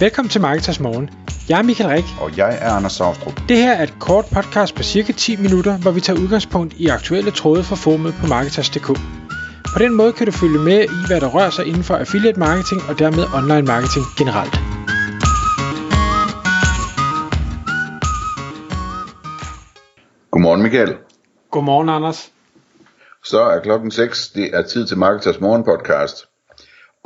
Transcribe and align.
Velkommen 0.00 0.30
til 0.30 0.40
Marketers 0.40 0.80
Morgen. 0.80 1.10
Jeg 1.48 1.58
er 1.58 1.62
Michael 1.62 1.90
Rik. 1.90 2.04
Og 2.20 2.36
jeg 2.36 2.58
er 2.60 2.70
Anders 2.70 2.92
Saustrup. 2.92 3.40
Det 3.48 3.56
her 3.56 3.72
er 3.72 3.82
et 3.82 3.94
kort 4.00 4.24
podcast 4.34 4.74
på 4.74 4.82
cirka 4.82 5.12
10 5.12 5.36
minutter, 5.36 5.78
hvor 5.78 5.90
vi 5.90 6.00
tager 6.00 6.20
udgangspunkt 6.20 6.74
i 6.74 6.86
aktuelle 6.86 7.30
tråde 7.30 7.64
fra 7.64 7.76
formet 7.76 8.14
på 8.20 8.26
Marketers.dk. 8.26 8.86
På 9.74 9.78
den 9.78 9.94
måde 9.94 10.12
kan 10.12 10.26
du 10.26 10.32
følge 10.32 10.58
med 10.58 10.80
i, 10.84 10.98
hvad 11.06 11.20
der 11.20 11.28
rører 11.36 11.50
sig 11.50 11.66
inden 11.66 11.84
for 11.84 11.96
affiliate 11.96 12.38
marketing 12.38 12.80
og 12.88 12.98
dermed 12.98 13.24
online 13.38 13.66
marketing 13.72 14.04
generelt. 14.18 14.54
Godmorgen 20.30 20.62
Michael. 20.62 20.96
Godmorgen 21.50 21.88
Anders. 21.88 22.32
Så 23.24 23.40
er 23.40 23.60
klokken 23.60 23.90
6. 23.90 24.28
Det 24.28 24.56
er 24.56 24.62
tid 24.62 24.86
til 24.86 24.98
Marketers 24.98 25.40
Morgen 25.40 25.64
podcast. 25.64 26.16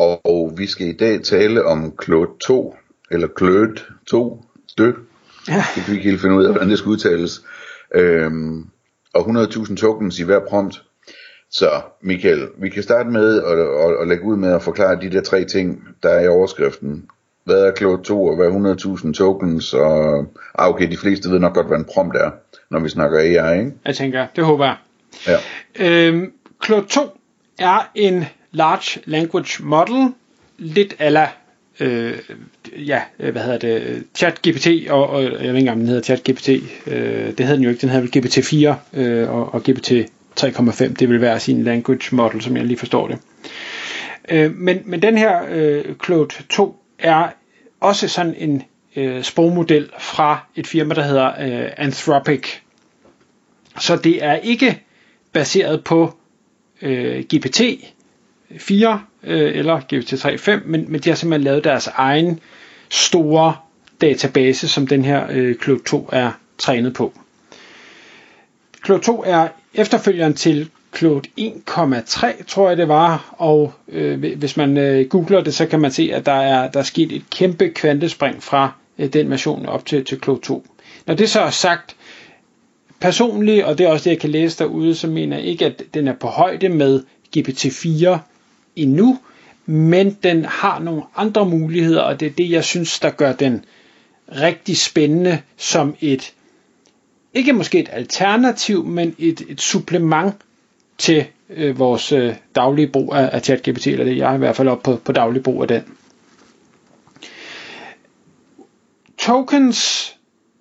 Og 0.01 0.53
vi 0.57 0.67
skal 0.67 0.87
i 0.87 0.93
dag 0.93 1.23
tale 1.23 1.65
om 1.65 1.95
Claude 2.05 2.31
2, 2.47 2.77
eller 3.11 3.29
Claude 3.39 3.75
2, 4.07 4.45
dø. 4.79 4.93
Ja. 5.49 5.65
Det 5.75 5.85
kan 5.85 5.93
vi 5.93 5.97
ikke 5.97 6.11
helt 6.11 6.21
finde 6.21 6.37
ud 6.37 6.45
af, 6.45 6.51
hvordan 6.51 6.71
det 6.71 6.79
skal 6.79 6.89
udtales. 6.89 7.43
Øhm, 7.95 8.67
og 9.15 9.21
100.000 9.21 9.77
tokens 9.77 10.19
i 10.19 10.25
hver 10.25 10.41
prompt. 10.49 10.83
Så 11.51 11.71
Michael, 12.03 12.49
vi 12.59 12.69
kan 12.69 12.83
starte 12.83 13.11
med 13.11 13.43
at, 13.43 13.59
at, 13.59 14.03
at 14.03 14.09
lægge 14.09 14.25
ud 14.25 14.37
med 14.37 14.53
at 14.53 14.63
forklare 14.63 15.01
de 15.01 15.11
der 15.11 15.23
tre 15.23 15.45
ting, 15.45 15.85
der 16.03 16.09
er 16.09 16.21
i 16.21 16.29
overskriften. 16.29 17.11
Hvad 17.45 17.63
er 17.63 17.73
Claude 17.77 18.03
2, 18.03 18.25
og 18.25 18.37
hvad 18.37 18.47
er 18.47 18.97
100.000 19.07 19.13
tokens? 19.13 19.75
Og, 19.75 20.27
ah, 20.59 20.69
okay, 20.69 20.91
de 20.91 20.97
fleste 20.97 21.31
ved 21.31 21.39
nok 21.39 21.55
godt, 21.55 21.67
hvad 21.67 21.79
en 21.79 21.89
prompt 21.95 22.17
er, 22.17 22.31
når 22.71 22.81
vi 22.81 22.89
snakker 22.89 23.19
AI, 23.19 23.59
ikke? 23.59 23.73
Jeg 23.85 23.97
tænker, 23.97 24.27
det 24.37 24.45
håber 24.45 24.65
jeg. 24.65 24.77
Ja. 25.27 25.39
Øhm, 25.87 26.33
Claude 26.65 26.87
2 26.87 27.01
er 27.59 27.91
en 27.95 28.25
large 28.53 29.01
language 29.05 29.65
model, 29.65 30.13
lidt 30.59 30.95
ala 30.99 31.29
øh, 31.81 32.19
ja, 32.77 33.03
øh, 33.21 33.33
hvad 33.33 33.43
hedder 33.43 33.59
det, 33.59 34.05
ChatGPT, 34.15 34.91
og, 34.91 35.11
og 35.11 35.23
jeg 35.23 35.33
ved 35.33 35.41
ikke 35.41 35.59
engang, 35.59 35.71
om 35.71 35.79
den 35.79 35.89
hedder 35.89 36.03
ChatGPT, 36.03 36.49
øh, 36.49 37.27
det 37.27 37.41
hedder 37.41 37.55
den 37.55 37.63
jo 37.63 37.71
ikke, 37.71 37.81
den 37.81 37.89
hedder 37.89 38.09
vel 38.11 38.27
GPT-4 38.27 39.01
øh, 39.01 39.31
og, 39.31 39.55
og 39.55 39.63
GPT 39.63 39.93
3,5, 40.41 40.93
det 40.93 41.09
vil 41.09 41.21
være 41.21 41.41
sin 41.41 41.65
language 41.65 42.17
model, 42.17 42.43
som 42.43 42.57
jeg 42.57 42.65
lige 42.65 42.79
forstår 42.79 43.09
det. 43.09 43.19
Øh, 44.29 44.55
men, 44.55 44.83
men 44.85 45.03
den 45.03 45.19
her 45.19 45.41
øh, 45.51 45.85
Claude 46.05 46.35
2 46.49 46.77
er 46.99 47.29
også 47.81 48.09
sådan 48.09 48.35
en 48.39 48.63
øh, 48.97 49.23
sprogmodel 49.23 49.91
fra 49.99 50.47
et 50.57 50.67
firma, 50.67 50.95
der 50.95 51.03
hedder 51.03 51.27
øh, 51.27 51.71
Anthropic. 51.77 52.47
Så 53.81 53.97
det 53.97 54.25
er 54.25 54.35
ikke 54.35 54.83
baseret 55.33 55.85
på 55.85 56.15
øh, 56.83 57.25
GPT 57.35 57.61
4 58.59 59.03
øh, 59.25 59.57
eller 59.57 59.81
GPT 59.81 60.13
3.5, 60.13 60.51
men, 60.67 60.85
men 60.89 61.01
de 61.01 61.09
har 61.09 61.17
simpelthen 61.17 61.45
lavet 61.45 61.65
deres 61.65 61.87
egen 61.87 62.41
store 62.91 63.55
database, 64.01 64.69
som 64.69 64.87
den 64.87 65.05
her 65.05 65.27
øh, 65.31 65.55
Claude 65.63 65.83
2 65.87 66.09
er 66.13 66.31
trænet 66.59 66.95
på. 66.95 67.13
Claude 68.85 69.05
2 69.05 69.25
er 69.27 69.49
efterfølgeren 69.75 70.35
til 70.35 70.71
Claude 70.97 71.29
1,3, 71.41 72.45
tror 72.45 72.69
jeg 72.69 72.77
det 72.77 72.89
var, 72.89 73.35
og 73.39 73.73
øh, 73.89 74.37
hvis 74.37 74.57
man 74.57 74.77
øh, 74.77 75.09
googler 75.09 75.41
det, 75.41 75.55
så 75.55 75.67
kan 75.67 75.81
man 75.81 75.91
se, 75.91 76.11
at 76.15 76.27
der 76.27 76.33
er, 76.33 76.71
der 76.71 76.81
er 76.81 76.85
sket 76.85 77.13
et 77.13 77.23
kæmpe 77.31 77.69
kvantespring 77.69 78.43
fra 78.43 78.73
øh, 78.99 79.13
den 79.13 79.31
version 79.31 79.67
op 79.67 79.87
til, 79.87 80.05
til 80.05 80.19
Claude 80.23 80.41
2. 80.41 80.67
Når 81.07 81.15
det 81.15 81.31
så 81.31 81.41
er 81.41 81.51
sagt, 81.51 81.97
personligt, 83.01 83.65
og 83.65 83.79
det 83.79 83.87
er 83.87 83.91
også 83.91 84.05
det, 84.05 84.11
jeg 84.11 84.21
kan 84.21 84.31
læse 84.31 84.59
derude, 84.59 84.95
så 84.95 85.07
mener 85.07 85.37
jeg 85.37 85.47
ikke, 85.47 85.67
at 85.67 85.83
den 85.95 86.09
er 86.09 86.15
på 86.15 86.27
højde 86.27 86.69
med 86.69 87.03
GPT-4 87.37 88.19
endnu, 88.77 89.19
men 89.67 90.19
den 90.23 90.45
har 90.45 90.79
nogle 90.79 91.03
andre 91.17 91.47
muligheder, 91.47 92.03
og 92.03 92.21
det 92.21 92.27
er 92.27 92.31
det, 92.31 92.51
jeg 92.51 92.65
synes, 92.65 92.99
der 93.01 93.11
gør 93.11 93.33
den 93.33 93.65
rigtig 94.29 94.77
spændende 94.77 95.43
som 95.57 95.95
et, 96.01 96.33
ikke 97.35 97.53
måske 97.53 97.79
et 97.81 97.89
alternativ, 97.93 98.85
men 98.85 99.15
et, 99.19 99.41
et 99.49 99.61
supplement 99.61 100.35
til 100.99 101.27
øh, 101.51 101.79
vores 101.79 102.13
øh, 102.13 102.35
daglige 102.55 102.89
brug 102.89 103.15
af, 103.15 103.31
af 103.33 103.43
ChatGPT, 103.43 103.87
eller 103.87 104.05
det 104.05 104.17
jeg 104.17 104.31
er 104.31 104.35
i 104.35 104.39
hvert 104.39 104.57
fald 104.57 104.69
op 104.69 104.83
på, 104.83 104.97
på 104.97 105.13
daglig 105.13 105.43
brug 105.43 105.63
af 105.63 105.69
den. 105.69 105.83
Tokens, 109.19 110.13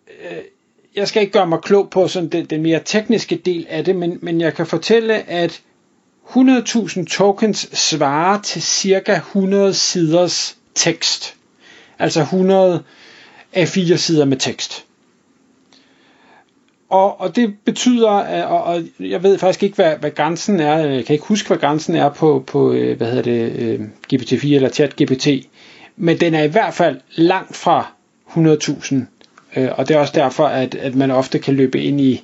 øh, 0.07 0.37
jeg 0.95 1.07
skal 1.07 1.21
ikke 1.21 1.33
gøre 1.33 1.47
mig 1.47 1.59
klog 1.61 1.89
på 1.89 2.07
sådan 2.07 2.29
den, 2.29 2.45
den 2.45 2.61
mere 2.61 2.81
tekniske 2.85 3.35
del 3.35 3.65
af 3.69 3.85
det, 3.85 3.95
men, 3.95 4.19
men 4.21 4.41
jeg 4.41 4.53
kan 4.53 4.65
fortælle, 4.67 5.13
at 5.29 5.61
100.000 6.29 7.05
tokens 7.05 7.69
svarer 7.73 8.41
til 8.41 8.61
cirka 8.61 9.15
100 9.15 9.73
siders 9.73 10.57
tekst. 10.75 11.35
Altså 11.99 12.21
100 12.21 12.83
af 13.53 13.67
4 13.67 13.97
sider 13.97 14.25
med 14.25 14.37
tekst. 14.37 14.85
Og, 16.89 17.21
og 17.21 17.35
det 17.35 17.55
betyder, 17.65 18.09
og, 18.43 18.63
og 18.63 18.81
jeg 18.99 19.23
ved 19.23 19.37
faktisk 19.37 19.63
ikke, 19.63 19.75
hvad, 19.75 19.95
hvad 19.97 20.11
grænsen 20.11 20.59
er, 20.59 20.77
jeg 20.77 21.05
kan 21.05 21.13
ikke 21.13 21.25
huske, 21.25 21.47
hvad 21.47 21.57
grænsen 21.57 21.95
er 21.95 22.09
på, 22.09 22.43
på 22.47 22.71
øh, 22.71 22.97
hvad 22.97 23.07
hedder 23.07 23.23
det, 23.23 23.51
øh, 23.59 23.81
GPT-4 24.13 24.55
eller 24.55 24.69
ChatGPT, 24.69 25.27
men 25.97 26.19
den 26.19 26.33
er 26.33 26.43
i 26.43 26.47
hvert 26.47 26.73
fald 26.73 26.99
langt 27.15 27.55
fra 27.55 27.91
100.000, 28.29 28.95
øh, 29.55 29.69
og 29.71 29.87
det 29.87 29.95
er 29.95 29.99
også 29.99 30.13
derfor, 30.15 30.45
at, 30.45 30.75
at 30.75 30.95
man 30.95 31.11
ofte 31.11 31.39
kan 31.39 31.53
løbe 31.55 31.81
ind 31.81 32.01
i, 32.01 32.23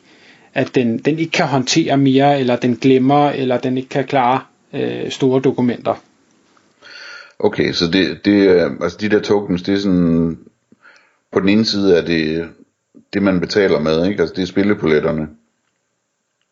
at 0.55 0.75
den, 0.75 0.97
den 0.97 1.19
ikke 1.19 1.31
kan 1.31 1.45
håndtere 1.45 1.97
mere, 1.97 2.39
eller 2.39 2.55
den 2.55 2.75
glemmer, 2.75 3.29
eller 3.29 3.57
den 3.57 3.77
ikke 3.77 3.89
kan 3.89 4.05
klare 4.05 4.41
øh, 4.73 5.11
store 5.11 5.41
dokumenter. 5.41 5.95
Okay, 7.39 7.73
så 7.73 7.87
det, 7.87 8.25
det, 8.25 8.49
altså 8.81 8.97
de 9.01 9.09
der 9.09 9.19
tokens, 9.19 9.61
det 9.61 9.73
er 9.73 9.79
sådan, 9.79 10.37
på 11.31 11.39
den 11.39 11.49
ene 11.49 11.65
side 11.65 11.97
er 11.97 12.05
det 12.05 12.49
det, 13.13 13.23
man 13.23 13.39
betaler 13.39 13.79
med, 13.79 14.07
ikke? 14.07 14.21
Altså 14.21 14.35
det 14.35 14.41
er 14.41 14.45
spillepoletterne, 14.45 15.27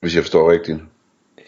hvis 0.01 0.15
jeg 0.15 0.23
forstår 0.23 0.51
rigtigt. 0.51 0.77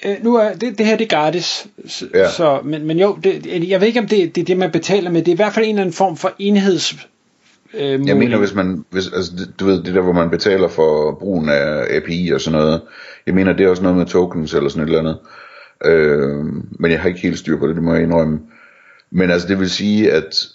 Øh, 0.05 0.23
nu 0.23 0.35
er 0.35 0.53
det, 0.53 0.77
det 0.77 0.85
her 0.85 0.97
det 0.97 1.13
er 1.13 1.15
gratis, 1.17 1.67
så, 1.87 2.07
ja. 2.13 2.31
så, 2.31 2.61
men, 2.63 2.85
men 2.85 2.99
jo, 2.99 3.17
det, 3.23 3.69
jeg 3.69 3.81
ved 3.81 3.87
ikke 3.87 3.99
om 3.99 4.07
det, 4.07 4.35
det 4.35 4.41
er 4.41 4.45
det, 4.45 4.57
man 4.57 4.71
betaler 4.71 5.09
med, 5.09 5.21
det 5.21 5.27
er 5.27 5.35
i 5.35 5.35
hvert 5.35 5.53
fald 5.53 5.65
en 5.65 5.69
eller 5.69 5.81
anden 5.81 5.93
form 5.93 6.17
for 6.17 6.33
enheds 6.39 7.07
øh, 7.79 8.07
Jeg 8.07 8.17
mener, 8.17 8.37
hvis 8.37 8.55
man, 8.55 8.85
hvis, 8.89 9.13
altså, 9.13 9.31
du 9.59 9.65
ved, 9.65 9.83
det 9.83 9.95
der, 9.95 10.01
hvor 10.01 10.13
man 10.13 10.29
betaler 10.29 10.67
for 10.67 11.11
brugen 11.19 11.49
af 11.49 11.85
API 11.89 12.31
og 12.33 12.41
sådan 12.41 12.59
noget, 12.59 12.81
jeg 13.25 13.35
mener, 13.35 13.53
det 13.53 13.65
er 13.65 13.69
også 13.69 13.83
noget 13.83 13.97
med 13.97 14.05
tokens 14.05 14.53
eller 14.53 14.69
sådan 14.69 14.83
et 14.83 14.95
eller 14.95 14.99
andet. 14.99 15.17
Øh, 15.85 16.45
men 16.79 16.91
jeg 16.91 17.01
har 17.01 17.07
ikke 17.07 17.21
helt 17.21 17.39
styr 17.39 17.59
på 17.59 17.67
det, 17.67 17.75
det 17.75 17.83
må 17.83 17.93
jeg 17.93 18.03
indrømme. 18.03 18.39
Men 19.11 19.31
altså, 19.31 19.47
det 19.47 19.59
vil 19.59 19.69
sige, 19.69 20.11
at, 20.11 20.47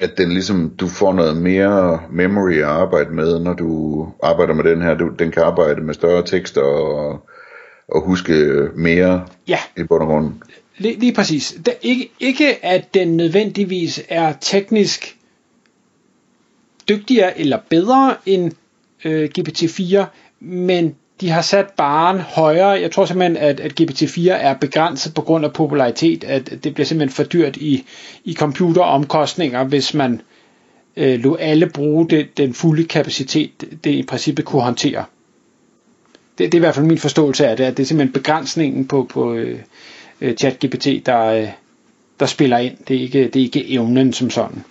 at 0.00 0.18
den 0.18 0.32
ligesom, 0.32 0.74
du 0.80 0.86
får 0.86 1.12
noget 1.12 1.36
mere 1.36 2.02
memory 2.10 2.52
at 2.52 2.64
arbejde 2.64 3.10
med, 3.10 3.40
når 3.40 3.54
du 3.54 4.06
arbejder 4.22 4.54
med 4.54 4.64
den 4.64 4.82
her. 4.82 4.94
Du, 4.94 5.08
den 5.18 5.30
kan 5.30 5.42
arbejde 5.42 5.80
med 5.80 5.94
større 5.94 6.26
tekster 6.26 6.62
og, 6.62 7.28
og 7.88 8.02
huske 8.06 8.32
mere 8.74 9.26
ja. 9.48 9.58
i 9.76 9.82
bund 9.82 10.02
og 10.02 10.08
grund. 10.08 10.32
Lige, 10.78 10.98
lige 10.98 11.14
præcis. 11.14 11.54
Det, 11.66 11.74
ikke, 11.82 12.10
ikke 12.20 12.64
at 12.64 12.94
den 12.94 13.16
nødvendigvis 13.16 14.02
er 14.08 14.32
teknisk 14.40 15.16
dygtigere 16.90 17.40
eller 17.40 17.58
bedre 17.68 18.14
end 18.26 18.52
øh, 19.04 19.30
GPT-4, 19.38 20.04
men 20.40 20.94
de 21.20 21.30
har 21.30 21.42
sat 21.42 21.66
baren 21.76 22.20
højere. 22.20 22.68
Jeg 22.68 22.90
tror 22.90 23.04
simpelthen, 23.04 23.36
at, 23.36 23.60
at 23.60 23.80
GPT-4 23.80 24.30
er 24.30 24.54
begrænset 24.54 25.14
på 25.14 25.22
grund 25.22 25.44
af 25.44 25.52
popularitet, 25.52 26.24
at 26.24 26.64
det 26.64 26.74
bliver 26.74 26.86
simpelthen 26.86 27.14
for 27.14 27.22
dyrt 27.22 27.56
i, 27.56 27.84
i 28.24 28.34
computeromkostninger, 28.34 29.64
hvis 29.64 29.94
man 29.94 30.20
øh, 30.96 31.20
lå 31.20 31.34
alle 31.34 31.66
bruge 31.66 32.08
det, 32.08 32.36
den 32.36 32.54
fulde 32.54 32.84
kapacitet, 32.84 33.84
det 33.84 33.90
i 33.90 34.02
princippet 34.02 34.44
kunne 34.44 34.62
håndtere. 34.62 35.04
Det, 36.38 36.52
det 36.52 36.54
er 36.54 36.58
i 36.58 36.60
hvert 36.60 36.74
fald 36.74 36.86
min 36.86 36.98
forståelse 36.98 37.46
af 37.46 37.56
det, 37.56 37.64
at 37.64 37.76
det 37.76 37.82
er 37.82 37.86
simpelthen 37.86 38.12
begrænsningen 38.12 38.88
på, 38.88 39.06
på 39.10 39.34
øh, 39.34 39.58
øh 40.20 40.34
ChatGPT, 40.34 41.06
der, 41.06 41.24
øh, 41.24 41.48
der 42.20 42.26
spiller 42.26 42.58
ind. 42.58 42.76
Det 42.88 42.96
er, 42.96 43.00
ikke, 43.00 43.24
det 43.24 43.36
er 43.36 43.44
ikke 43.44 43.70
evnen 43.72 44.12
som 44.12 44.30
sådan. 44.30 44.64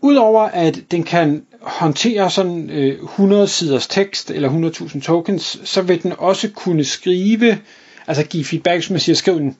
Udover 0.00 0.40
at 0.42 0.80
den 0.90 1.02
kan 1.02 1.42
håndtere 1.62 2.30
sådan 2.30 2.70
øh, 2.70 3.02
100 3.02 3.48
siders 3.48 3.86
tekst 3.86 4.30
eller 4.30 4.70
100.000 4.72 5.00
tokens, 5.00 5.60
så 5.64 5.82
vil 5.82 6.02
den 6.02 6.12
også 6.18 6.48
kunne 6.50 6.84
skrive, 6.84 7.58
altså 8.06 8.24
give 8.24 8.44
feedback, 8.44 8.82
som 8.82 8.92
man 8.94 9.00
siger, 9.00 9.16
skriv 9.16 9.36
en, 9.36 9.56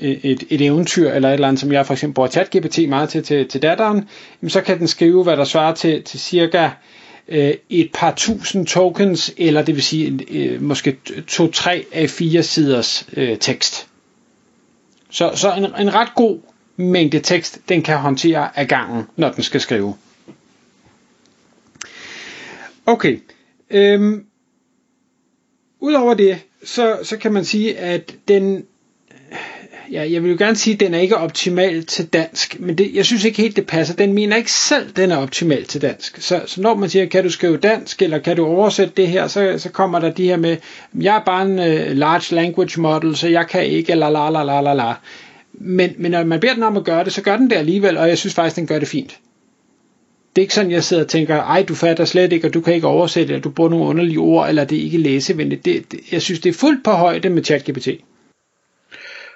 øh, 0.00 0.10
et, 0.10 0.44
et 0.50 0.60
eventyr 0.60 1.10
eller 1.10 1.28
et 1.28 1.34
eller 1.34 1.48
andet, 1.48 1.60
som 1.60 1.72
jeg 1.72 1.86
for 1.86 1.92
eksempel 1.94 2.14
bruger 2.14 2.28
ChatGPT 2.28 2.88
meget 2.88 3.08
til, 3.08 3.22
til, 3.22 3.48
til 3.48 3.62
datteren, 3.62 4.08
jamen 4.42 4.50
så 4.50 4.60
kan 4.60 4.78
den 4.78 4.88
skrive, 4.88 5.22
hvad 5.22 5.36
der 5.36 5.44
svarer 5.44 5.74
til, 5.74 6.02
til 6.02 6.20
cirka 6.20 6.70
øh, 7.28 7.54
et 7.70 7.90
par 7.94 8.14
tusind 8.16 8.66
tokens, 8.66 9.34
eller 9.36 9.62
det 9.62 9.74
vil 9.74 9.82
sige 9.82 10.18
øh, 10.30 10.62
måske 10.62 10.96
to-tre 11.28 11.84
af 11.92 12.10
fire 12.10 12.42
siders 12.42 13.06
øh, 13.16 13.38
tekst. 13.38 13.86
Så, 15.10 15.30
så 15.34 15.54
en, 15.54 15.64
en 15.64 15.94
ret 15.94 16.14
god 16.14 16.38
mængde 16.76 17.20
tekst, 17.20 17.58
den 17.68 17.82
kan 17.82 17.96
håndtere 17.98 18.58
af 18.58 18.68
gangen, 18.68 19.02
når 19.16 19.32
den 19.32 19.42
skal 19.42 19.60
skrive. 19.60 19.94
Okay. 22.86 23.20
Øhm, 23.70 24.24
Udover 25.80 26.14
det, 26.14 26.38
så, 26.64 26.98
så 27.02 27.16
kan 27.16 27.32
man 27.32 27.44
sige, 27.44 27.78
at 27.78 28.14
den, 28.28 28.64
ja, 29.92 30.10
jeg 30.10 30.22
vil 30.22 30.30
jo 30.30 30.36
gerne 30.38 30.56
sige, 30.56 30.74
at 30.74 30.80
den 30.80 30.94
er 30.94 30.98
ikke 30.98 31.16
optimal 31.16 31.84
til 31.84 32.06
dansk, 32.06 32.60
men 32.60 32.78
det, 32.78 32.94
jeg 32.94 33.04
synes 33.06 33.24
ikke 33.24 33.42
helt, 33.42 33.56
det 33.56 33.66
passer. 33.66 33.94
Den 33.94 34.12
mener 34.12 34.36
ikke 34.36 34.52
selv, 34.52 34.90
den 34.92 35.10
er 35.10 35.16
optimal 35.16 35.64
til 35.64 35.82
dansk. 35.82 36.20
Så, 36.22 36.42
så 36.46 36.60
når 36.60 36.74
man 36.74 36.88
siger, 36.90 37.06
kan 37.06 37.24
du 37.24 37.30
skrive 37.30 37.56
dansk, 37.56 38.02
eller 38.02 38.18
kan 38.18 38.36
du 38.36 38.46
oversætte 38.46 38.92
det 38.96 39.08
her, 39.08 39.26
så, 39.26 39.54
så 39.58 39.68
kommer 39.70 39.98
der 39.98 40.12
de 40.12 40.24
her 40.24 40.36
med, 40.36 40.56
jeg 41.00 41.16
er 41.16 41.24
bare 41.24 41.42
en 41.42 41.58
uh, 41.58 41.96
large 41.96 42.34
language 42.34 42.80
model, 42.80 43.16
så 43.16 43.28
jeg 43.28 43.46
kan 43.48 43.64
ikke, 43.66 43.94
la 43.94 44.08
la 44.10 44.30
la 44.30 44.42
la 44.42 44.60
la 44.60 44.74
la. 44.74 44.94
Men, 45.58 45.94
men 45.98 46.10
når 46.10 46.24
man 46.24 46.40
beder 46.40 46.54
den 46.54 46.62
om 46.62 46.76
at 46.76 46.84
gøre 46.84 47.04
det, 47.04 47.12
så 47.12 47.22
gør 47.22 47.36
den 47.36 47.50
det 47.50 47.56
alligevel, 47.56 47.96
og 47.96 48.08
jeg 48.08 48.18
synes 48.18 48.34
faktisk, 48.34 48.56
den 48.56 48.66
gør 48.66 48.78
det 48.78 48.88
fint. 48.88 49.18
Det 50.36 50.42
er 50.42 50.44
ikke 50.44 50.54
sådan, 50.54 50.70
jeg 50.70 50.84
sidder 50.84 51.02
og 51.02 51.08
tænker, 51.08 51.36
ej, 51.36 51.62
du 51.68 51.74
fatter 51.74 52.04
slet 52.04 52.32
ikke, 52.32 52.46
og 52.46 52.54
du 52.54 52.60
kan 52.60 52.74
ikke 52.74 52.86
oversætte, 52.86 53.32
eller 53.32 53.42
du 53.42 53.50
bruger 53.50 53.70
nogle 53.70 53.86
underlige 53.86 54.18
ord, 54.18 54.48
eller 54.48 54.64
det 54.64 54.78
er 54.78 54.82
ikke 54.82 54.98
læsevenligt. 54.98 55.64
Det, 55.64 55.92
det, 55.92 56.00
jeg 56.12 56.22
synes, 56.22 56.40
det 56.40 56.48
er 56.48 56.54
fuldt 56.54 56.84
på 56.84 56.90
højde 56.90 57.28
med 57.30 57.44
ChatGPT. 57.44 57.88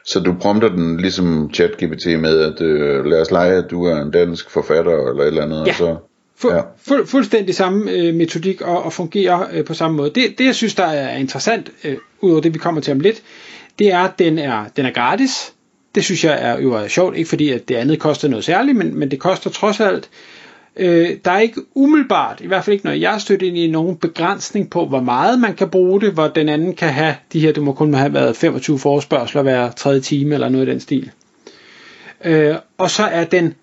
Så 0.04 0.20
du 0.20 0.34
prompter 0.40 0.68
den 0.68 0.96
ligesom 0.96 1.50
ChatGPT 1.54 2.06
med, 2.06 2.40
at 2.40 2.60
øh, 2.60 3.04
lad 3.04 3.20
os 3.20 3.30
lege, 3.30 3.52
at 3.52 3.70
du 3.70 3.84
er 3.84 4.02
en 4.02 4.10
dansk 4.10 4.50
forfatter, 4.50 5.10
eller 5.10 5.22
et 5.22 5.26
eller 5.26 5.42
andet, 5.42 5.66
ja. 5.66 5.70
og 5.70 5.74
så... 5.74 5.96
Fu- 6.42 6.54
ja. 6.54 6.60
fu- 6.60 7.04
fuldstændig 7.04 7.54
samme 7.54 7.90
øh, 7.90 8.14
metodik 8.14 8.60
og, 8.60 8.82
og 8.82 8.92
fungerer 8.92 9.46
øh, 9.52 9.64
på 9.64 9.74
samme 9.74 9.96
måde. 9.96 10.10
Det, 10.10 10.38
det 10.38 10.44
jeg 10.44 10.54
synes 10.54 10.74
der 10.74 10.84
er 10.84 11.16
interessant, 11.16 11.70
øh, 11.84 11.96
udover 12.20 12.40
det 12.40 12.54
vi 12.54 12.58
kommer 12.58 12.80
til 12.80 12.92
om 12.92 13.00
lidt, 13.00 13.22
det 13.78 13.92
er, 13.92 13.98
at 13.98 14.18
den 14.18 14.38
er, 14.38 14.64
den 14.76 14.86
er 14.86 14.90
gratis. 14.90 15.52
Det 15.94 16.04
synes 16.04 16.24
jeg 16.24 16.38
er 16.40 16.60
jo 16.60 16.72
er 16.72 16.88
sjovt, 16.88 17.16
ikke 17.16 17.28
fordi 17.28 17.50
at 17.50 17.68
det 17.68 17.74
andet 17.74 17.98
koster 17.98 18.28
noget 18.28 18.44
særligt, 18.44 18.78
men, 18.78 18.98
men 18.98 19.10
det 19.10 19.18
koster 19.18 19.50
trods 19.50 19.80
alt. 19.80 20.10
Øh, 20.76 21.10
der 21.24 21.30
er 21.30 21.38
ikke 21.38 21.60
umiddelbart, 21.74 22.40
i 22.40 22.46
hvert 22.46 22.64
fald 22.64 22.74
ikke 22.74 22.86
når 22.86 22.92
jeg 22.92 23.14
er 23.14 23.18
stødt 23.18 23.42
ind 23.42 23.56
i 23.56 23.66
nogen 23.66 23.96
begrænsning 23.96 24.70
på, 24.70 24.86
hvor 24.86 25.00
meget 25.00 25.40
man 25.40 25.54
kan 25.54 25.70
bruge 25.70 26.00
det, 26.00 26.12
hvor 26.12 26.28
den 26.28 26.48
anden 26.48 26.74
kan 26.74 26.88
have 26.88 27.14
de 27.32 27.40
her, 27.40 27.52
det 27.52 27.62
må 27.62 27.72
kun 27.72 27.94
have 27.94 28.14
været 28.14 28.36
25 28.36 28.78
forespørgseler 28.78 29.42
hver 29.42 29.70
tredje 29.70 30.00
time 30.00 30.34
eller 30.34 30.48
noget 30.48 30.68
i 30.68 30.70
den 30.70 30.80
stil. 30.80 31.10
Øh, 32.24 32.54
og 32.78 32.90
så 32.90 33.02
er 33.02 33.24
den, 33.24 33.54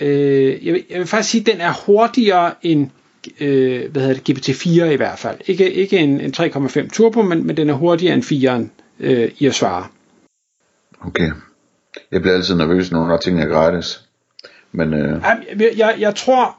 øh, 0.00 0.66
jeg, 0.66 0.74
vil, 0.74 0.84
jeg 0.90 0.98
vil 0.98 1.06
faktisk 1.06 1.30
sige, 1.30 1.44
den 1.44 1.60
er 1.60 1.72
hurtigere 1.86 2.52
end 2.62 2.88
øh, 3.40 3.90
hvad 3.92 4.02
hedder 4.02 4.20
det, 4.20 4.48
GPT-4 4.48 4.84
i 4.84 4.96
hvert 4.96 5.18
fald. 5.18 5.36
Ikke, 5.46 5.72
ikke 5.72 5.98
en, 5.98 6.20
en 6.20 6.34
3,5 6.36 6.88
turbo, 6.88 7.22
men, 7.22 7.46
men 7.46 7.56
den 7.56 7.70
er 7.70 7.74
hurtigere 7.74 8.14
end 8.14 8.24
4'eren 8.24 8.68
øh, 9.00 9.30
i 9.38 9.46
at 9.46 9.54
svare. 9.54 9.86
Okay. 11.06 11.30
Jeg 12.10 12.20
bliver 12.20 12.34
altid 12.34 12.54
nervøs, 12.54 12.92
når 12.92 13.16
ting 13.16 13.40
er 13.40 13.46
gratis. 13.46 14.00
Men, 14.72 14.94
øh... 14.94 15.22
jeg, 15.58 15.72
jeg, 15.76 15.94
jeg, 15.98 16.14
tror, 16.14 16.56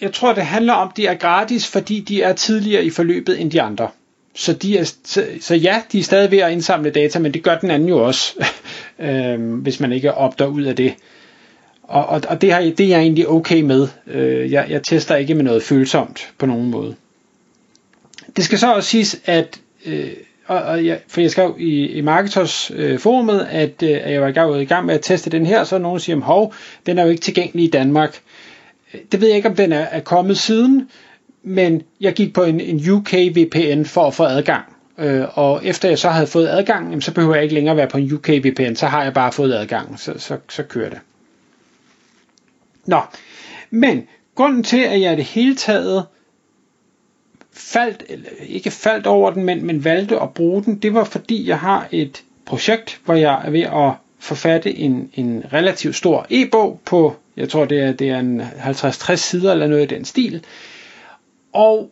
jeg 0.00 0.12
tror, 0.12 0.32
det 0.32 0.42
handler 0.42 0.72
om, 0.72 0.88
at 0.88 0.96
de 0.96 1.06
er 1.06 1.14
gratis, 1.14 1.68
fordi 1.68 2.00
de 2.00 2.22
er 2.22 2.32
tidligere 2.32 2.84
i 2.84 2.90
forløbet 2.90 3.40
end 3.40 3.50
de 3.50 3.62
andre. 3.62 3.88
Så, 4.34 4.52
de 4.52 4.78
er, 4.78 4.92
så, 5.04 5.26
så 5.40 5.54
ja, 5.54 5.82
de 5.92 5.98
er 5.98 6.02
stadig 6.02 6.30
ved 6.30 6.38
at 6.38 6.52
indsamle 6.52 6.90
data, 6.90 7.18
men 7.18 7.34
det 7.34 7.42
gør 7.42 7.58
den 7.58 7.70
anden 7.70 7.88
jo 7.88 8.06
også, 8.06 8.34
øh, 8.98 9.52
hvis 9.52 9.80
man 9.80 9.92
ikke 9.92 10.14
opdager 10.14 10.50
ud 10.50 10.62
af 10.62 10.76
det. 10.76 10.94
Og, 11.82 12.06
og, 12.06 12.22
og 12.28 12.40
det, 12.40 12.52
har, 12.52 12.60
det 12.60 12.80
er 12.80 12.88
jeg 12.88 13.00
egentlig 13.00 13.28
okay 13.28 13.62
med. 13.62 13.88
Øh, 14.06 14.52
jeg, 14.52 14.66
jeg 14.68 14.82
tester 14.82 15.16
ikke 15.16 15.34
med 15.34 15.44
noget 15.44 15.62
følsomt 15.62 16.32
på 16.38 16.46
nogen 16.46 16.70
måde. 16.70 16.96
Det 18.36 18.44
skal 18.44 18.58
så 18.58 18.74
også 18.74 18.88
siges, 18.88 19.20
at 19.24 19.60
øh, 19.86 20.12
og, 20.46 20.62
og 20.62 20.86
jeg, 20.86 21.00
for 21.08 21.20
jeg 21.20 21.30
skrev 21.30 21.56
i, 21.58 21.86
i 21.86 22.00
Marketers 22.00 22.70
øh, 22.74 22.98
forumet, 22.98 23.46
at, 23.50 23.82
øh, 23.82 24.00
at 24.02 24.12
jeg 24.12 24.20
var 24.20 24.28
i 24.28 24.32
gang, 24.32 24.62
i 24.62 24.64
gang 24.64 24.86
med 24.86 24.94
at 24.94 25.00
teste 25.02 25.30
den 25.30 25.46
her, 25.46 25.64
så 25.64 25.78
nogen 25.78 26.00
siger, 26.00 26.20
hov, 26.20 26.54
den 26.86 26.98
er 26.98 27.02
jo 27.02 27.10
ikke 27.10 27.22
tilgængelig 27.22 27.64
i 27.64 27.70
Danmark. 27.70 28.20
Øh, 28.94 29.00
det 29.12 29.20
ved 29.20 29.28
jeg 29.28 29.36
ikke, 29.36 29.48
om 29.48 29.56
den 29.56 29.72
er, 29.72 29.80
er 29.80 30.00
kommet 30.00 30.38
siden, 30.38 30.90
men 31.42 31.82
jeg 32.00 32.12
gik 32.12 32.34
på 32.34 32.42
en, 32.42 32.60
en 32.60 32.90
UK 32.90 33.12
VPN 33.12 33.84
for 33.84 34.06
at 34.06 34.14
få 34.14 34.24
adgang. 34.24 34.64
Øh, 34.98 35.38
og 35.38 35.60
efter 35.64 35.88
jeg 35.88 35.98
så 35.98 36.08
havde 36.08 36.26
fået 36.26 36.48
adgang, 36.48 36.84
jamen, 36.84 37.02
så 37.02 37.14
behøver 37.14 37.34
jeg 37.34 37.42
ikke 37.42 37.54
længere 37.54 37.76
være 37.76 37.88
på 37.88 37.98
en 37.98 38.12
UK 38.12 38.28
VPN, 38.28 38.74
så 38.74 38.86
har 38.86 39.02
jeg 39.02 39.14
bare 39.14 39.32
fået 39.32 39.54
adgang, 39.54 40.00
så, 40.00 40.18
så, 40.18 40.36
så 40.48 40.62
kører 40.62 40.90
det. 40.90 40.98
Nå, 42.86 43.00
men 43.70 44.06
grunden 44.34 44.62
til, 44.62 44.80
at 44.80 45.00
jeg 45.00 45.12
i 45.12 45.16
det 45.16 45.24
hele 45.24 45.56
taget 45.56 46.04
faldt, 47.54 48.04
eller 48.08 48.28
ikke 48.46 48.70
faldt 48.70 49.06
over 49.06 49.30
den, 49.30 49.44
men, 49.44 49.66
men 49.66 49.84
valgte 49.84 50.20
at 50.20 50.34
bruge 50.34 50.64
den, 50.64 50.76
det 50.76 50.94
var 50.94 51.04
fordi 51.04 51.48
jeg 51.48 51.58
har 51.58 51.88
et 51.92 52.22
projekt, 52.44 53.00
hvor 53.04 53.14
jeg 53.14 53.42
er 53.44 53.50
ved 53.50 53.62
at 53.62 53.92
forfatte 54.18 54.78
en, 54.78 55.10
en 55.14 55.44
relativt 55.52 55.96
stor 55.96 56.26
e-bog 56.30 56.80
på, 56.84 57.16
jeg 57.36 57.48
tror 57.48 57.64
det 57.64 57.80
er, 57.80 57.92
det 57.92 58.08
er 58.08 58.18
en 58.18 58.40
50-60 58.40 59.14
sider 59.14 59.52
eller 59.52 59.66
noget 59.66 59.92
i 59.92 59.94
den 59.94 60.04
stil. 60.04 60.44
Og 61.52 61.90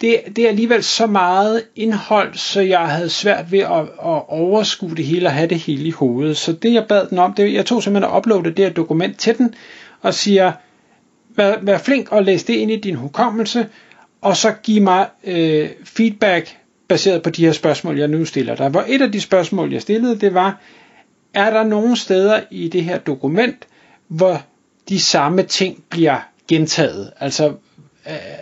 det, 0.00 0.20
det 0.36 0.44
er 0.44 0.48
alligevel 0.48 0.82
så 0.82 1.06
meget 1.06 1.62
indhold, 1.76 2.34
så 2.34 2.60
jeg 2.60 2.88
havde 2.88 3.10
svært 3.10 3.52
ved 3.52 3.58
at, 3.58 3.80
at 3.80 4.22
overskue 4.28 4.96
det 4.96 5.04
hele 5.04 5.26
og 5.26 5.32
have 5.32 5.48
det 5.48 5.58
hele 5.58 5.84
i 5.84 5.90
hovedet. 5.90 6.36
Så 6.36 6.52
det 6.52 6.72
jeg 6.72 6.86
bad 6.88 7.06
den 7.06 7.18
om, 7.18 7.32
det, 7.32 7.52
jeg 7.52 7.66
tog 7.66 7.82
simpelthen 7.82 8.10
og 8.10 8.18
uploadede 8.18 8.54
det 8.54 8.64
her 8.64 8.72
dokument 8.72 9.18
til 9.18 9.38
den, 9.38 9.54
og 10.02 10.14
siger, 10.14 10.52
vær, 11.28 11.56
vær 11.62 11.78
flink 11.78 12.12
og 12.12 12.22
læs 12.22 12.44
det 12.44 12.54
ind 12.54 12.70
i 12.70 12.76
din 12.76 12.94
hukommelse, 12.94 13.66
og 14.26 14.36
så 14.36 14.52
give 14.62 14.80
mig 14.80 15.08
øh, 15.24 15.70
feedback 15.84 16.56
baseret 16.88 17.22
på 17.22 17.30
de 17.30 17.44
her 17.44 17.52
spørgsmål, 17.52 17.98
jeg 17.98 18.08
nu 18.08 18.24
stiller 18.24 18.54
dig. 18.54 18.68
Hvor 18.68 18.84
et 18.88 19.02
af 19.02 19.12
de 19.12 19.20
spørgsmål, 19.20 19.72
jeg 19.72 19.82
stillede, 19.82 20.20
det 20.20 20.34
var, 20.34 20.60
er 21.34 21.50
der 21.50 21.64
nogle 21.64 21.96
steder 21.96 22.40
i 22.50 22.68
det 22.68 22.84
her 22.84 22.98
dokument, 22.98 23.66
hvor 24.08 24.42
de 24.88 25.00
samme 25.00 25.42
ting 25.42 25.84
bliver 25.88 26.18
gentaget? 26.48 27.12
Altså, 27.20 27.48
øh, 27.48 27.54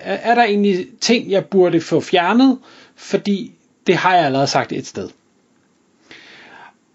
er 0.04 0.34
der 0.34 0.44
egentlig 0.44 0.86
ting, 1.00 1.30
jeg 1.30 1.44
burde 1.44 1.80
få 1.80 2.00
fjernet, 2.00 2.58
fordi 2.96 3.52
det 3.86 3.96
har 3.96 4.14
jeg 4.14 4.24
allerede 4.24 4.46
sagt 4.46 4.72
et 4.72 4.86
sted. 4.86 5.08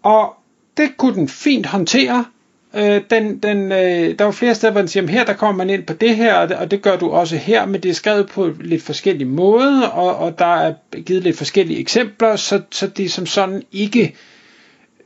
Og 0.04 0.36
det 0.78 0.98
kunne 0.98 1.16
den 1.16 1.28
fint 1.28 1.66
håndtere, 1.66 2.26
Øh, 2.74 3.02
den, 3.10 3.40
den, 3.40 3.72
øh, 3.72 4.20
der 4.20 4.24
var 4.24 4.32
flere 4.32 4.56
steder, 4.56 4.72
hvor 4.72 4.82
den 4.82 4.88
siger, 4.88 5.08
her 5.08 5.26
der 5.26 5.34
kommer 5.34 5.66
man 5.66 5.70
ind 5.74 5.84
på 5.84 5.94
det 5.94 6.16
her, 6.16 6.36
og 6.36 6.50
det, 6.50 6.58
og 6.58 6.72
det 6.72 6.82
gør 6.82 6.98
du 6.98 7.10
også 7.10 7.38
her, 7.38 7.66
men 7.66 7.82
det 7.82 7.90
er 7.90 7.94
skrevet 7.94 8.30
på 8.30 8.52
lidt 8.60 8.84
forskellige 8.84 9.28
måder, 9.28 9.88
og, 9.88 10.16
og 10.16 10.40
der 10.40 10.56
er 10.56 10.74
givet 11.06 11.24
lidt 11.24 11.38
forskellige 11.38 11.80
eksempler, 11.80 12.36
så, 12.36 12.62
så 12.72 12.88
det 12.88 13.06
er 13.06 13.10
som 13.10 13.26
sådan 13.26 13.64
ikke 13.72 14.16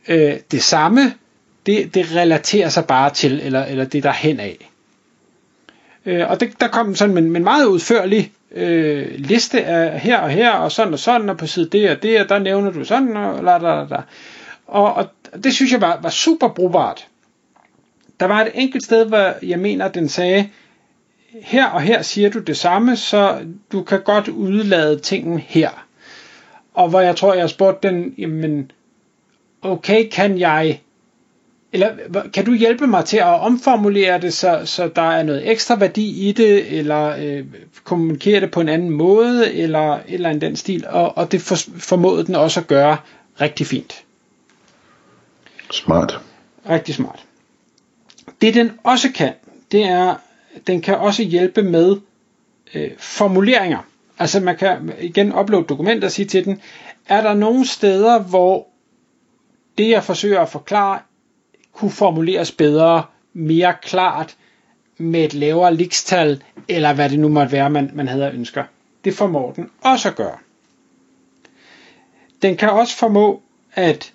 øh, 0.07 0.33
det 0.51 0.63
samme, 0.63 1.13
det, 1.65 1.93
det 1.93 2.15
relaterer 2.15 2.69
sig 2.69 2.85
bare 2.85 3.09
til, 3.09 3.41
eller, 3.43 3.65
eller 3.65 3.85
det 3.85 4.03
der 4.03 4.11
hen 4.11 4.39
af. 4.39 4.69
Øh, 6.05 6.29
og 6.29 6.39
det, 6.39 6.61
der 6.61 6.67
kom 6.67 6.95
sådan 6.95 7.17
en, 7.17 7.35
en 7.35 7.43
meget 7.43 7.65
udførlig 7.65 8.31
øh, 8.51 9.07
liste 9.15 9.63
af 9.63 9.99
her 9.99 10.19
og 10.19 10.29
her, 10.29 10.51
og 10.51 10.71
sådan 10.71 10.93
og 10.93 10.99
sådan, 10.99 11.29
og 11.29 11.37
på 11.37 11.47
side 11.47 11.69
det 11.69 11.89
og 11.89 12.03
det, 12.03 12.21
og 12.21 12.29
der 12.29 12.39
nævner 12.39 12.71
du 12.71 12.83
sådan, 12.83 13.17
og 13.17 13.43
la, 13.43 13.57
la, 13.57 13.83
la. 13.83 14.01
Og, 14.67 14.93
og 14.93 15.09
det 15.43 15.53
synes 15.53 15.71
jeg 15.71 15.81
var, 15.81 15.99
var 16.01 16.09
super 16.09 16.47
brugbart. 16.47 17.07
Der 18.23 18.27
var 18.29 18.41
et 18.41 18.51
enkelt 18.53 18.83
sted, 18.83 19.05
hvor 19.05 19.33
jeg 19.45 19.59
mener, 19.59 19.87
den 19.87 20.09
sagde, 20.09 20.49
her 21.41 21.65
og 21.65 21.81
her 21.81 22.01
siger 22.01 22.29
du 22.29 22.39
det 22.39 22.57
samme, 22.57 22.95
så 22.95 23.45
du 23.71 23.83
kan 23.83 24.01
godt 24.01 24.27
udlade 24.27 24.99
tingen 24.99 25.39
her. 25.39 25.69
Og 26.73 26.89
hvor 26.89 26.99
jeg 26.99 27.15
tror, 27.15 27.33
jeg 27.33 27.49
spurgte 27.49 27.87
den, 27.87 28.15
jamen, 28.17 28.71
okay, 29.61 30.09
kan 30.09 30.39
jeg, 30.39 30.81
eller 31.73 31.89
kan 32.33 32.45
du 32.45 32.53
hjælpe 32.53 32.87
mig 32.87 33.05
til 33.05 33.17
at 33.17 33.39
omformulere 33.39 34.21
det, 34.21 34.33
så, 34.33 34.61
så 34.65 34.87
der 34.95 35.11
er 35.11 35.23
noget 35.23 35.51
ekstra 35.51 35.75
værdi 35.75 36.29
i 36.29 36.31
det, 36.31 36.77
eller 36.79 37.15
øh, 37.19 37.45
kommunikere 37.83 38.41
det 38.41 38.51
på 38.51 38.61
en 38.61 38.69
anden 38.69 38.89
måde, 38.89 39.53
eller 39.53 39.99
eller 40.07 40.29
en 40.29 40.41
den 40.41 40.55
stil, 40.55 40.85
og, 40.87 41.17
og 41.17 41.31
det 41.31 41.41
for, 41.41 41.55
formåede 41.77 42.25
den 42.25 42.35
også 42.35 42.59
at 42.59 42.67
gøre 42.67 42.97
rigtig 43.41 43.67
fint. 43.67 44.03
Smart. 45.71 46.19
Rigtig 46.69 46.95
smart. 46.95 47.25
Det 48.43 48.53
den 48.53 48.71
også 48.83 49.11
kan, 49.15 49.33
det 49.71 49.83
er, 49.83 50.15
den 50.67 50.81
kan 50.81 50.97
også 50.97 51.23
hjælpe 51.23 51.61
med 51.63 51.97
øh, 52.73 52.91
formuleringer. 52.97 53.79
Altså 54.19 54.39
man 54.39 54.57
kan 54.57 54.93
igen 55.01 55.39
uploade 55.39 55.65
dokumenter 55.65 56.07
og 56.07 56.11
sige 56.11 56.25
til 56.25 56.45
den, 56.45 56.61
er 57.05 57.21
der 57.21 57.33
nogle 57.33 57.67
steder, 57.67 58.19
hvor 58.19 58.67
det 59.77 59.89
jeg 59.89 60.03
forsøger 60.03 60.41
at 60.41 60.49
forklare, 60.49 60.99
kunne 61.73 61.91
formuleres 61.91 62.51
bedre, 62.51 63.03
mere 63.33 63.75
klart, 63.81 64.35
med 64.97 65.25
et 65.25 65.33
lavere 65.33 65.75
likstal, 65.75 66.43
eller 66.67 66.93
hvad 66.93 67.09
det 67.09 67.19
nu 67.19 67.27
måtte 67.29 67.51
være, 67.51 67.69
man, 67.69 67.91
man 67.93 68.07
havde 68.07 68.31
ønsker. 68.33 68.63
Det 69.03 69.13
formår 69.13 69.51
den 69.51 69.69
også 69.81 70.09
at 70.09 70.15
gøre. 70.15 70.37
Den 72.41 72.57
kan 72.57 72.69
også 72.69 72.97
formå 72.97 73.41
at 73.73 74.12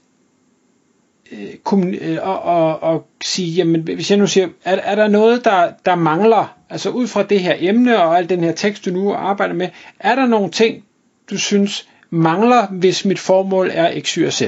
Øh, 1.33 1.55
øh, 2.01 2.19
og, 2.23 2.43
og, 2.43 2.83
og 2.83 3.07
sige, 3.25 3.51
jamen 3.53 3.81
hvis 3.81 4.11
jeg 4.11 4.19
nu 4.19 4.27
siger, 4.27 4.49
er, 4.65 4.77
er 4.77 4.95
der 4.95 5.09
noget, 5.09 5.45
der, 5.45 5.71
der 5.87 5.95
mangler, 5.95 6.57
altså 6.71 6.91
ud 6.91 7.07
fra 7.07 7.23
det 7.23 7.41
her 7.41 7.55
emne 7.59 8.03
og 8.03 8.19
al 8.19 8.29
den 8.29 8.45
her 8.45 8.53
tekst, 8.53 8.85
du 8.85 8.91
nu 8.91 9.13
arbejder 9.15 9.55
med, 9.55 9.69
er 10.01 10.15
der 10.15 10.27
nogle 10.27 10.51
ting, 10.51 10.85
du 11.31 11.39
synes 11.39 11.89
mangler, 12.11 12.67
hvis 12.67 13.05
mit 13.05 13.19
formål 13.19 13.71
er 13.73 14.01
x, 14.01 14.15
y 14.15 14.27
og 14.27 14.33
z? 14.33 14.43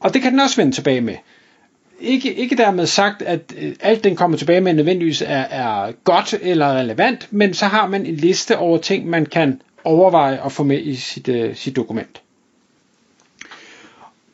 Og 0.00 0.14
det 0.14 0.22
kan 0.22 0.32
den 0.32 0.40
også 0.40 0.56
vende 0.56 0.72
tilbage 0.72 1.00
med. 1.00 1.14
Ikke, 2.00 2.34
ikke 2.34 2.56
dermed 2.56 2.86
sagt, 2.86 3.22
at 3.22 3.40
øh, 3.58 3.72
alt 3.80 4.04
den 4.04 4.16
kommer 4.16 4.36
tilbage 4.36 4.60
med 4.60 4.74
nødvendigvis 4.74 5.22
er, 5.22 5.26
er 5.26 5.92
godt 6.04 6.34
eller 6.42 6.78
relevant, 6.78 7.28
men 7.30 7.54
så 7.54 7.64
har 7.66 7.86
man 7.86 8.06
en 8.06 8.14
liste 8.16 8.58
over 8.58 8.78
ting, 8.78 9.06
man 9.06 9.26
kan 9.26 9.62
overveje 9.84 10.44
at 10.44 10.52
få 10.52 10.62
med 10.62 10.80
i 10.80 10.94
sit, 10.94 11.28
uh, 11.28 11.54
sit 11.54 11.76
dokument. 11.76 12.23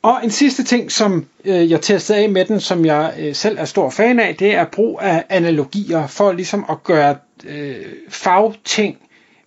Og 0.02 0.20
en 0.24 0.30
sidste 0.30 0.64
ting, 0.64 0.92
som 0.92 1.26
øh, 1.44 1.70
jeg 1.70 1.80
testede 1.80 2.18
af 2.18 2.30
med 2.30 2.44
den, 2.44 2.60
som 2.60 2.84
jeg 2.84 3.14
øh, 3.18 3.34
selv 3.34 3.58
er 3.58 3.64
stor 3.64 3.90
fan 3.90 4.20
af, 4.20 4.36
det 4.36 4.54
er 4.54 4.64
brug 4.64 4.98
af 5.02 5.24
analogier 5.28 6.06
for 6.06 6.32
ligesom 6.32 6.64
at 6.70 6.82
gøre 6.84 7.16
øh, 7.44 7.76
fagting 8.08 8.98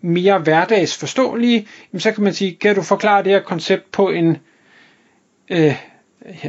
mere 0.02 0.40
hverdagsforståelige. 0.40 1.68
Jamen, 1.94 2.00
så 2.00 2.12
kan 2.12 2.24
man 2.24 2.34
sige, 2.34 2.58
kan 2.62 2.76
du 2.76 2.82
forklare 2.82 3.24
det 3.24 3.32
her 3.32 3.42
koncept 3.42 3.92
på 3.92 4.10
en, 4.10 4.38
øh, 5.50 5.76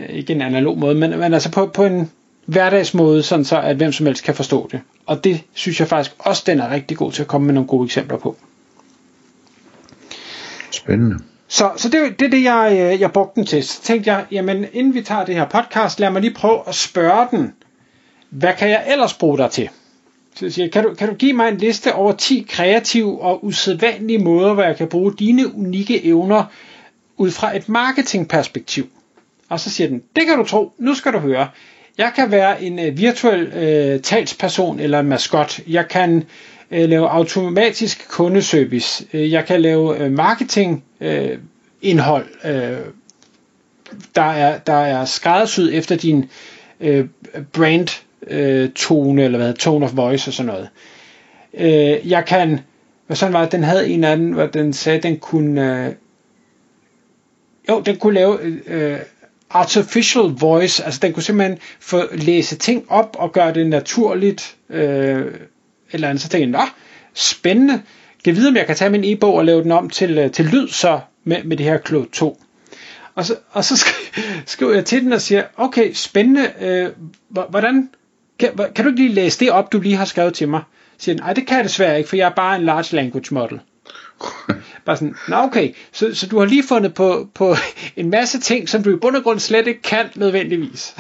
ikke 0.09 0.33
en 0.33 0.43
analog 0.43 0.79
måde, 0.79 0.95
men, 0.95 1.11
men 1.11 1.35
altså 1.35 1.51
på, 1.51 1.67
på 1.67 1.85
en 1.85 2.11
hverdagsmåde, 2.47 3.23
sådan 3.23 3.45
så 3.45 3.61
at 3.61 3.77
hvem 3.77 3.93
som 3.93 4.07
helst 4.07 4.25
kan 4.25 4.35
forstå 4.35 4.69
det. 4.73 4.81
Og 5.07 5.25
det 5.25 5.43
synes 5.53 5.81
jeg 5.81 5.89
faktisk 5.89 6.17
også, 6.19 6.43
den 6.47 6.61
er 6.61 6.71
rigtig 6.71 6.97
god 6.97 7.13
til 7.13 7.23
at 7.23 7.29
komme 7.29 7.47
med 7.47 7.55
nogle 7.55 7.69
gode 7.69 7.85
eksempler 7.85 8.19
på. 8.19 8.37
Spændende. 10.71 11.19
Så, 11.55 11.71
så 11.77 11.89
det, 11.89 12.19
det 12.19 12.27
er 12.27 12.31
det, 12.31 12.43
jeg, 12.43 12.93
øh, 12.93 13.01
jeg 13.01 13.13
brugte 13.13 13.37
den 13.37 13.47
til. 13.47 13.65
Så 13.65 13.83
tænkte 13.83 14.13
jeg, 14.13 14.25
jamen 14.31 14.67
inden 14.73 14.95
vi 14.95 15.03
tager 15.03 15.25
det 15.25 15.35
her 15.35 15.45
podcast, 15.45 16.01
lad 16.01 16.11
mig 16.11 16.21
lige 16.21 16.35
prøve 16.35 16.61
at 16.67 16.75
spørge 16.75 17.27
den, 17.31 17.53
hvad 18.31 18.53
kan 18.59 18.71
jeg 18.71 18.85
ellers 18.93 19.15
bruge 19.15 19.39
dig 19.39 19.51
til? 19.51 19.69
Så 20.35 20.45
jeg 20.45 20.53
siger, 20.53 20.69
kan 20.69 20.85
du, 20.85 20.95
kan 20.95 21.09
du 21.09 21.15
give 21.15 21.33
mig 21.33 21.49
en 21.49 21.57
liste 21.57 21.95
over 21.95 22.13
10 22.13 22.47
kreative 22.49 23.21
og 23.21 23.45
usædvanlige 23.45 24.19
måder, 24.19 24.55
hvor 24.55 24.63
jeg 24.63 24.77
kan 24.77 24.89
bruge 24.89 25.15
dine 25.19 25.55
unikke 25.57 26.05
evner 26.05 26.45
ud 27.17 27.31
fra 27.31 27.57
et 27.57 27.69
marketingperspektiv? 27.69 28.89
Og 29.49 29.61
så 29.61 29.71
siger 29.71 29.89
den, 29.89 30.03
det 30.17 30.27
kan 30.27 30.39
du 30.39 30.45
tro, 30.45 30.73
nu 30.79 30.95
skal 30.95 31.13
du 31.13 31.19
høre. 31.19 31.49
Jeg 31.99 32.13
kan 32.17 32.31
være 32.31 32.63
en 32.63 32.79
øh, 32.79 32.99
virtuel 32.99 33.47
øh, 33.47 34.01
talsperson 34.01 34.81
eller 34.81 35.01
en 35.01 35.07
maskot. 35.07 35.61
Jeg 35.67 35.89
kan 35.89 36.25
øh, 36.75 36.89
lave 36.89 37.09
automatisk 37.09 38.09
kundeservice. 38.09 39.07
Øh, 39.13 39.33
jeg 39.33 39.45
kan 39.47 39.61
lave 39.61 39.99
øh, 40.05 40.13
marketing 40.13 40.85
øh, 41.01 41.39
indhold, 41.83 42.27
øh, 42.45 42.79
der, 44.15 44.23
er, 44.23 44.59
der 44.59 44.73
er 44.73 45.05
skræddersyet 45.05 45.75
efter 45.75 45.97
din 45.97 46.31
øh, 46.81 47.07
brand 47.53 47.89
øh, 48.27 48.71
tone, 48.71 49.23
eller 49.23 49.39
hvad 49.39 49.55
tone 49.55 49.85
of 49.85 49.97
voice 49.97 50.31
og 50.31 50.35
sådan 50.35 50.53
noget. 50.53 50.69
Øh, 51.55 52.11
jeg 52.11 52.25
kan, 52.25 52.61
hvad 53.07 53.17
sådan 53.17 53.33
var 53.33 53.49
den 53.49 53.63
havde 53.63 53.89
en 53.89 54.05
anden, 54.05 54.33
hvor 54.33 54.47
den 54.47 54.73
sagde, 54.73 54.99
den 54.99 55.19
kunne, 55.19 55.87
øh, 55.87 55.93
jo, 57.69 57.81
den 57.81 57.97
kunne 57.97 58.15
lave 58.15 58.39
øh, 58.67 58.99
artificial 59.51 60.25
voice, 60.25 60.85
altså 60.85 61.01
den 61.03 61.13
kunne 61.13 61.23
simpelthen 61.23 61.59
få 61.81 62.03
læse 62.13 62.57
ting 62.57 62.85
op 62.89 63.17
og 63.19 63.33
gøre 63.33 63.55
det 63.55 63.67
naturligt, 63.67 64.57
øh, 64.71 65.33
eller 65.93 66.09
andet, 66.09 66.23
så 66.23 66.29
tænkte 66.29 66.59
jeg, 66.59 66.67
nå, 66.67 66.71
spændende, 67.15 67.83
kan 68.25 68.37
vide, 68.37 68.49
om 68.49 68.57
jeg 68.57 68.67
kan 68.67 68.77
tage 68.77 68.91
min 68.91 69.05
e-bog 69.05 69.35
og 69.35 69.45
lave 69.45 69.63
den 69.63 69.73
om 69.73 69.91
til, 69.91 70.19
øh, 70.19 70.31
til 70.31 70.45
lyd 70.45 70.69
så 70.69 71.01
med, 71.25 71.45
med 71.45 71.57
det 71.57 71.67
her 71.67 71.79
Claude 71.87 72.09
2. 72.13 72.41
Og 73.15 73.25
så, 73.25 73.37
og 73.51 73.65
så 73.65 73.85
skriver 74.47 74.75
jeg 74.75 74.85
til 74.85 75.03
den 75.03 75.13
og 75.13 75.21
siger, 75.21 75.43
okay, 75.57 75.93
spændende, 75.93 76.53
øh, 76.61 76.91
hvordan, 77.51 77.91
kan, 78.39 78.51
kan 78.75 78.85
du 78.85 78.91
ikke 78.91 79.03
lige 79.03 79.15
læse 79.15 79.41
det 79.41 79.51
op, 79.51 79.73
du 79.73 79.81
lige 79.81 79.97
har 79.97 80.05
skrevet 80.05 80.35
til 80.35 80.49
mig? 80.49 80.63
Så 80.99 81.05
siger 81.05 81.15
den, 81.15 81.23
nej, 81.23 81.33
det 81.33 81.47
kan 81.47 81.57
jeg 81.57 81.65
desværre 81.65 81.99
ikke, 81.99 82.09
for 82.09 82.17
jeg 82.17 82.27
er 82.27 82.35
bare 82.35 82.57
en 82.57 82.65
large 82.65 82.97
language 82.97 83.35
model. 83.35 83.61
Bare 84.85 84.97
sådan, 84.97 85.15
nå 85.29 85.37
okay, 85.37 85.75
så, 85.93 86.15
så 86.15 86.27
du 86.27 86.39
har 86.39 86.47
lige 86.47 86.63
fundet 86.63 86.95
på, 86.95 87.29
på 87.35 87.57
en 87.97 88.11
masse 88.11 88.41
ting, 88.41 88.69
som 88.69 88.83
du 88.83 88.97
i 88.97 88.97
bund 88.97 89.17
og 89.17 89.23
grund 89.23 89.41
slet 89.41 89.67
ikke 89.67 89.83
kan 89.83 90.07
nødvendigvis. 90.15 90.97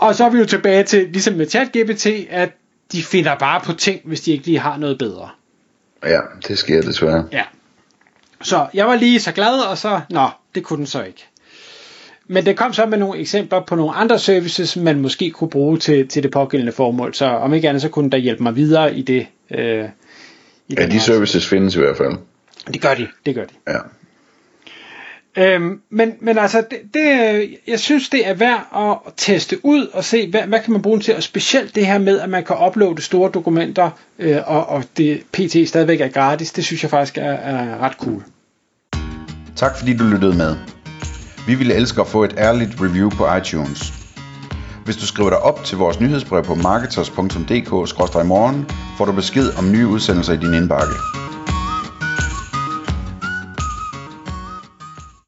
og 0.00 0.14
så 0.14 0.24
er 0.24 0.30
vi 0.30 0.38
jo 0.38 0.44
tilbage 0.44 0.84
til, 0.84 1.08
ligesom 1.12 1.34
med 1.34 1.46
ChatGPT, 1.46 2.06
at 2.30 2.50
de 2.92 3.02
finder 3.02 3.34
bare 3.38 3.60
på 3.60 3.72
ting, 3.72 4.00
hvis 4.04 4.20
de 4.20 4.32
ikke 4.32 4.46
lige 4.46 4.58
har 4.58 4.76
noget 4.76 4.98
bedre. 4.98 5.28
Ja, 6.06 6.20
det 6.48 6.58
sker 6.58 6.82
desværre. 6.82 7.24
Ja. 7.32 7.42
Så 8.42 8.66
jeg 8.74 8.86
var 8.86 8.96
lige 8.96 9.20
så 9.20 9.32
glad, 9.32 9.60
og 9.60 9.78
så, 9.78 10.00
nå, 10.10 10.28
det 10.54 10.64
kunne 10.64 10.76
den 10.76 10.86
så 10.86 11.02
ikke. 11.02 11.26
Men 12.26 12.46
det 12.46 12.56
kom 12.56 12.72
så 12.72 12.86
med 12.86 12.98
nogle 12.98 13.20
eksempler 13.20 13.60
på 13.66 13.74
nogle 13.74 13.94
andre 13.94 14.18
services, 14.18 14.76
man 14.76 15.00
måske 15.00 15.30
kunne 15.30 15.50
bruge 15.50 15.78
til, 15.78 16.08
til 16.08 16.22
det 16.22 16.30
pågældende 16.30 16.72
formål. 16.72 17.14
Så 17.14 17.24
om 17.24 17.54
ikke 17.54 17.68
andet, 17.68 17.82
så 17.82 17.88
kunne 17.88 18.10
der 18.10 18.18
hjælpe 18.18 18.42
mig 18.42 18.56
videre 18.56 18.94
i 18.94 19.02
det, 19.02 19.26
øh, 19.50 19.84
ja, 20.78 20.86
de 20.86 21.00
services 21.00 21.46
findes 21.48 21.76
i 21.76 21.78
hvert 21.78 21.96
fald. 21.96 22.12
Det 22.72 22.80
gør 22.80 22.94
de, 22.94 23.08
det 23.26 23.34
gør 23.34 23.44
de. 23.44 23.54
Ja. 23.68 23.78
Øhm, 25.38 25.80
men, 25.90 26.12
men 26.20 26.38
altså, 26.38 26.64
det, 26.70 26.78
det, 26.94 27.04
jeg 27.66 27.80
synes, 27.80 28.08
det 28.08 28.28
er 28.28 28.34
værd 28.34 28.68
at 28.76 28.96
teste 29.16 29.56
ud 29.62 29.86
og 29.86 30.04
se, 30.04 30.30
hvad, 30.30 30.40
hvad 30.40 30.60
kan 30.60 30.72
man 30.72 30.82
bruge 30.82 30.96
den 30.96 31.02
til, 31.02 31.16
og 31.16 31.22
specielt 31.22 31.74
det 31.74 31.86
her 31.86 31.98
med, 31.98 32.20
at 32.20 32.28
man 32.28 32.44
kan 32.44 32.56
uploade 32.66 33.02
store 33.02 33.30
dokumenter, 33.30 33.90
øh, 34.18 34.36
og, 34.46 34.68
og 34.68 34.84
det 34.96 35.22
PT 35.32 35.68
stadigvæk 35.68 36.00
er 36.00 36.08
gratis, 36.08 36.52
det 36.52 36.64
synes 36.64 36.82
jeg 36.82 36.90
faktisk 36.90 37.18
er, 37.18 37.32
er 37.32 37.78
ret 37.78 37.92
cool. 37.92 38.24
Tak 39.56 39.78
fordi 39.78 39.96
du 39.96 40.04
lyttede 40.04 40.36
med. 40.36 40.56
Vi 41.46 41.54
ville 41.54 41.74
elske 41.74 42.00
at 42.00 42.06
få 42.06 42.24
et 42.24 42.34
ærligt 42.38 42.70
review 42.80 43.10
på 43.10 43.34
iTunes. 43.34 43.92
Hvis 44.84 44.96
du 44.96 45.06
skriver 45.06 45.30
dig 45.30 45.38
op 45.38 45.64
til 45.64 45.78
vores 45.78 46.00
nyhedsbrev 46.00 46.44
på 46.44 46.54
marketers.dk-morgen, 46.54 48.66
får 48.98 49.04
du 49.04 49.12
besked 49.12 49.58
om 49.58 49.72
nye 49.72 49.86
udsendelser 49.86 50.32
i 50.32 50.36
din 50.36 50.54
indbakke. 50.54 50.94